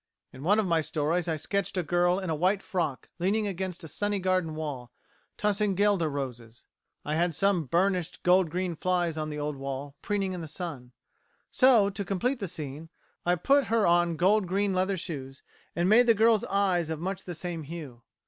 "In 0.33 0.41
one 0.41 0.57
of 0.57 0.65
my 0.65 0.81
stories 0.81 1.27
I 1.27 1.35
sketched 1.37 1.77
a 1.77 1.83
girl 1.83 2.17
in 2.17 2.31
a 2.31 2.35
white 2.35 2.63
frock 2.63 3.09
leaning 3.19 3.45
against 3.45 3.83
a 3.83 3.87
sunny 3.87 4.17
garden 4.17 4.55
wall, 4.55 4.89
tossing 5.37 5.75
guelder 5.75 6.09
roses. 6.09 6.65
I 7.05 7.13
had 7.13 7.35
some 7.35 7.65
burnished 7.67 8.23
gold 8.23 8.49
green 8.49 8.75
flies 8.75 9.15
on 9.15 9.29
the 9.29 9.37
old 9.37 9.57
wall, 9.57 9.93
preening 10.01 10.33
in 10.33 10.41
the 10.41 10.47
sun; 10.47 10.91
so, 11.51 11.91
to 11.91 12.03
complete 12.03 12.39
the 12.39 12.47
scene, 12.47 12.89
I 13.27 13.35
put 13.35 13.65
her 13.65 13.85
on 13.85 14.17
gold 14.17 14.47
green 14.47 14.73
leather 14.73 14.97
shoes, 14.97 15.43
and 15.75 15.87
made 15.87 16.07
the 16.07 16.15
girl's 16.15 16.45
eyes 16.45 16.89
of 16.89 16.99
much 16.99 17.25
the 17.25 17.35
same 17.35 17.61
hue. 17.61 18.01